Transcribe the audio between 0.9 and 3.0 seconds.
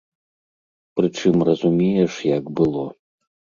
Прычым разумееш, як было.